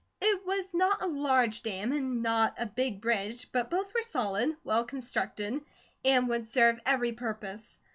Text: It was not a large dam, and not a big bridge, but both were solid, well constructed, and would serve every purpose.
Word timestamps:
It 0.19 0.43
was 0.47 0.73
not 0.73 1.03
a 1.03 1.07
large 1.07 1.61
dam, 1.61 1.91
and 1.91 2.23
not 2.23 2.55
a 2.57 2.65
big 2.65 3.01
bridge, 3.01 3.51
but 3.51 3.69
both 3.69 3.93
were 3.93 4.01
solid, 4.01 4.55
well 4.63 4.83
constructed, 4.83 5.61
and 6.03 6.27
would 6.27 6.47
serve 6.47 6.79
every 6.87 7.11
purpose. 7.11 7.77